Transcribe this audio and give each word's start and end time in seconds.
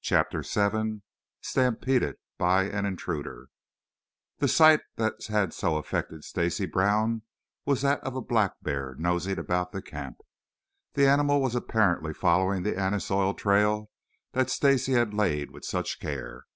CHAPTER 0.00 0.40
VII 0.40 1.02
STAMPEDED 1.42 2.16
BY 2.38 2.62
AN 2.70 2.86
INTRUDER 2.86 3.48
The 4.38 4.48
sight 4.48 4.80
that 4.96 5.22
had 5.26 5.52
so 5.52 5.76
affected 5.76 6.24
Stacy 6.24 6.64
Brown 6.64 7.20
was 7.66 7.82
that 7.82 8.00
of 8.00 8.16
a 8.16 8.22
black 8.22 8.54
bear 8.62 8.94
nosing 8.98 9.38
about 9.38 9.72
the 9.72 9.82
camp. 9.82 10.22
The 10.94 11.06
animal 11.06 11.42
was 11.42 11.54
apparently 11.54 12.14
following 12.14 12.62
the 12.62 12.78
anise 12.78 13.10
oil 13.10 13.34
trail 13.34 13.90
that 14.32 14.48
Stacy 14.48 14.92
had 14.94 15.12
laid 15.12 15.50
with 15.50 15.66
such 15.66 16.00
care. 16.00 16.46